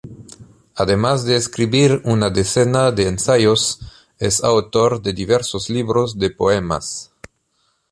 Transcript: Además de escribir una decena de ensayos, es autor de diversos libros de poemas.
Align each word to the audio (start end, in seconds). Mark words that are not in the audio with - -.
Además 0.73 1.25
de 1.25 1.35
escribir 1.35 2.01
una 2.05 2.31
decena 2.31 2.91
de 2.91 3.07
ensayos, 3.07 3.81
es 4.17 4.43
autor 4.43 4.99
de 5.03 5.13
diversos 5.13 5.69
libros 5.69 6.17
de 6.17 6.31
poemas. 6.31 7.13